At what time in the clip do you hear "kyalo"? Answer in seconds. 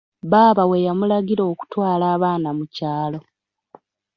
2.75-3.19